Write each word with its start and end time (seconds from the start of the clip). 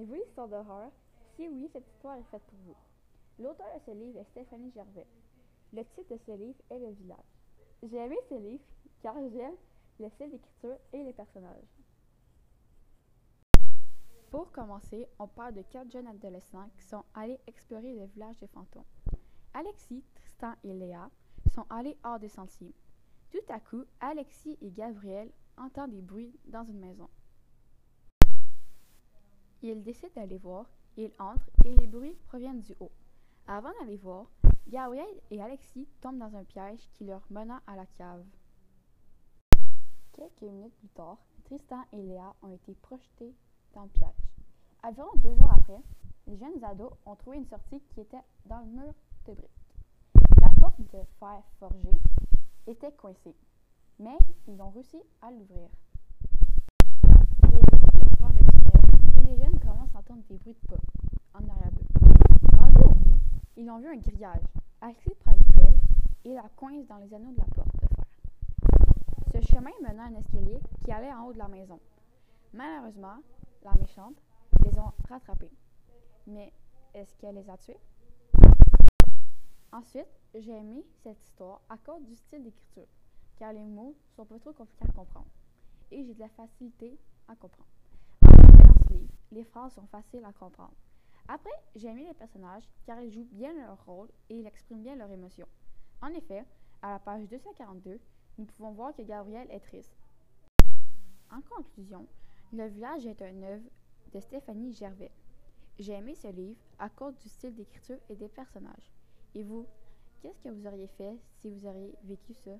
Aimez-vous 0.00 0.14
l'histoire 0.14 0.48
d'horreur? 0.48 0.90
Si 1.36 1.46
oui, 1.46 1.68
cette 1.74 1.86
histoire 1.86 2.16
est 2.16 2.24
faite 2.30 2.42
pour 2.44 2.58
vous. 2.64 2.76
L'auteur 3.38 3.66
de 3.74 3.80
ce 3.84 3.90
livre 3.90 4.18
est 4.18 4.24
Stéphanie 4.24 4.72
Gervais. 4.72 5.06
Le 5.74 5.84
titre 5.84 6.14
de 6.14 6.18
ce 6.24 6.32
livre 6.32 6.58
est 6.70 6.78
Le 6.78 6.90
village. 6.92 7.18
J'ai 7.82 7.98
aimé 7.98 8.16
ce 8.30 8.34
livre 8.34 8.64
car 9.02 9.14
j'aime 9.28 9.56
le 9.98 10.08
style 10.08 10.30
d'écriture 10.30 10.78
et 10.94 11.04
les 11.04 11.12
personnages. 11.12 11.76
Pour 14.30 14.50
commencer, 14.52 15.06
on 15.18 15.28
parle 15.28 15.52
de 15.52 15.62
quatre 15.70 15.90
jeunes 15.90 16.06
adolescents 16.06 16.70
qui 16.76 16.82
sont 16.82 17.04
allés 17.12 17.38
explorer 17.46 17.92
le 17.92 18.06
village 18.06 18.38
des 18.38 18.48
fantômes. 18.48 18.84
Alexis, 19.52 20.02
Tristan 20.14 20.54
et 20.64 20.72
Léa 20.72 21.10
sont 21.54 21.66
allés 21.68 21.98
hors 22.04 22.18
des 22.18 22.30
sentiers. 22.30 22.74
Tout 23.30 23.52
à 23.52 23.60
coup, 23.60 23.84
Alexis 24.00 24.56
et 24.62 24.70
Gabriel 24.70 25.30
entendent 25.58 25.90
des 25.90 26.00
bruits 26.00 26.34
dans 26.46 26.64
une 26.64 26.80
maison. 26.80 27.10
Ils 29.62 29.82
décident 29.82 30.12
d'aller 30.14 30.38
voir, 30.38 30.66
ils 30.96 31.12
entrent 31.18 31.50
et 31.64 31.74
les 31.74 31.86
bruits 31.86 32.16
proviennent 32.28 32.60
du 32.60 32.74
haut. 32.80 32.92
Avant 33.46 33.72
d'aller 33.80 33.96
voir, 33.96 34.26
Gabriel 34.68 35.08
et 35.30 35.42
Alexis 35.42 35.88
tombent 36.00 36.18
dans 36.18 36.34
un 36.36 36.44
piège 36.44 36.88
qui 36.94 37.04
leur 37.04 37.22
mena 37.30 37.60
à 37.66 37.76
la 37.76 37.86
cave. 37.86 38.24
Quelques 40.12 40.42
minutes 40.42 40.76
plus 40.76 40.88
tard, 40.90 41.18
Tristan 41.44 41.82
et 41.92 41.96
Léa 41.96 42.34
ont 42.42 42.52
été 42.52 42.74
projetés 42.74 43.34
dans 43.74 43.82
le 43.82 43.88
piège. 43.88 44.10
Environ 44.82 45.10
deux 45.16 45.34
jours 45.34 45.52
après, 45.52 45.80
les 46.26 46.36
jeunes 46.36 46.62
ados 46.64 46.92
ont 47.06 47.16
trouvé 47.16 47.38
une 47.38 47.46
sortie 47.46 47.80
qui 47.90 48.00
était 48.00 48.22
dans 48.46 48.60
le 48.60 48.66
mur 48.66 48.94
de 49.26 49.34
briques. 49.34 49.50
La 50.40 50.48
porte 50.60 50.80
de 50.80 51.02
fer 51.18 51.42
forgé 51.58 51.90
était 52.66 52.92
coincée, 52.92 53.34
mais 53.98 54.16
ils 54.46 54.60
ont 54.62 54.70
réussi 54.70 55.02
à 55.20 55.30
l'ouvrir. 55.30 55.68
Ils 57.42 57.50
décident 57.50 57.98
de 57.98 58.16
prendre 58.16 58.34
le 58.34 58.46
tunnel 58.46 59.18
et 59.18 59.30
les 59.30 59.36
jeunes 59.44 59.58
commencent 59.58 59.94
à 59.94 59.98
entendre 59.98 60.22
des 60.28 60.29
bruits 60.40 60.56
de 60.62 60.66
pas 60.68 60.82
en 61.34 61.48
arrière 61.48 61.70
d'eux. 61.72 62.56
Rendus 62.56 62.82
au 62.84 63.10
ils 63.56 63.70
ont 63.70 63.78
vu 63.78 63.88
un 63.88 63.96
grillage. 63.96 64.42
Alexis 64.80 65.14
prend 65.20 65.32
une 65.32 65.50
et 66.24 66.34
la 66.34 66.48
coince 66.56 66.86
dans 66.86 66.98
les 66.98 67.12
anneaux 67.14 67.32
de 67.32 67.38
la 67.38 67.44
porte 67.44 67.74
de 67.80 67.86
fer. 67.88 68.04
Ce 69.32 69.40
chemin 69.52 69.70
menait 69.82 70.00
à 70.00 70.04
un 70.04 70.14
escalier 70.14 70.60
qui 70.84 70.92
allait 70.92 71.12
en 71.12 71.24
haut 71.24 71.32
de 71.32 71.38
la 71.38 71.48
maison. 71.48 71.78
Malheureusement, 72.52 73.18
la 73.64 73.72
méchante 73.74 74.16
les 74.64 74.78
a 74.78 74.92
rattrapés. 75.08 75.50
Mais 76.26 76.52
est-ce 76.94 77.16
qu'elle 77.16 77.36
les 77.36 77.48
a 77.48 77.56
tués? 77.56 77.78
Ensuite, 79.72 80.08
j'ai 80.34 80.52
aimé 80.52 80.84
cette 81.02 81.22
histoire 81.22 81.60
à 81.68 81.76
cause 81.78 82.04
du 82.04 82.16
style 82.16 82.42
d'écriture, 82.42 82.88
car 83.36 83.52
les 83.52 83.64
mots 83.64 83.94
sont 84.16 84.24
pas 84.24 84.38
trop 84.38 84.52
compliqués 84.52 84.84
à 84.84 84.92
comprendre. 84.92 85.30
Et 85.90 86.04
j'ai 86.04 86.14
de 86.14 86.20
la 86.20 86.28
facilité 86.28 86.98
à 87.28 87.36
comprendre. 87.36 87.68
En 88.22 88.30
lisant 88.30 88.74
ce 88.88 88.92
livre, 88.94 89.19
les 89.32 89.44
phrases 89.44 89.74
sont 89.74 89.86
faciles 89.86 90.24
à 90.24 90.32
comprendre. 90.32 90.74
Après, 91.28 91.50
j'ai 91.76 91.88
aimé 91.88 92.04
les 92.06 92.14
personnages 92.14 92.68
car 92.84 93.00
ils 93.00 93.10
jouent 93.10 93.28
bien 93.32 93.52
leur 93.54 93.84
rôle 93.84 94.08
et 94.28 94.36
ils 94.36 94.46
expriment 94.46 94.82
bien 94.82 94.96
leurs 94.96 95.10
émotions. 95.10 95.46
En 96.02 96.08
effet, 96.08 96.44
à 96.82 96.92
la 96.92 96.98
page 96.98 97.28
242, 97.28 98.00
nous 98.38 98.44
pouvons 98.46 98.72
voir 98.72 98.94
que 98.94 99.02
Gabriel 99.02 99.46
est 99.50 99.60
triste. 99.60 99.92
En 101.30 101.40
conclusion, 101.42 102.06
Le 102.52 102.66
village 102.66 103.06
est 103.06 103.22
un 103.22 103.42
œuvre 103.44 103.70
de 104.12 104.18
Stéphanie 104.18 104.72
Gervais. 104.72 105.12
J'ai 105.78 105.92
aimé 105.92 106.16
ce 106.16 106.26
livre 106.26 106.58
à 106.80 106.88
cause 106.88 107.16
du 107.20 107.28
style 107.28 107.54
d'écriture 107.54 107.98
et 108.08 108.16
des 108.16 108.28
personnages. 108.28 108.90
Et 109.36 109.44
vous, 109.44 109.66
qu'est-ce 110.20 110.40
que 110.40 110.48
vous 110.48 110.66
auriez 110.66 110.88
fait 110.88 111.16
si 111.38 111.48
vous 111.48 111.64
auriez 111.64 111.94
vécu 112.02 112.34
ça? 112.34 112.50